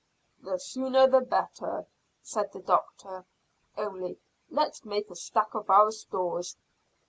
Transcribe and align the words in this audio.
"The 0.41 0.57
sooner 0.57 1.05
the 1.05 1.21
better," 1.21 1.85
said 2.23 2.51
the 2.53 2.59
doctor, 2.61 3.23
"only 3.77 4.19
let's 4.49 4.83
make 4.83 5.11
a 5.11 5.15
stack 5.15 5.53
of 5.53 5.69
our 5.69 5.91
stores." 5.91 6.57